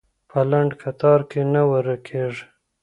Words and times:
په 0.29 0.39
لنډ 0.51 0.71
کتار 0.81 1.19
کې 1.29 1.41
نه 1.53 1.61
ورکېږي. 1.71 2.45